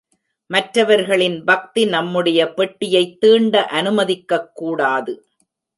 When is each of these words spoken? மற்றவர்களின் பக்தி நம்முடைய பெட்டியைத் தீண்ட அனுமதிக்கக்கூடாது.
மற்றவர்களின் 0.49 1.43
பக்தி 1.43 1.85
நம்முடைய 1.85 2.53
பெட்டியைத் 2.53 3.19
தீண்ட 3.19 3.69
அனுமதிக்கக்கூடாது. 3.71 5.15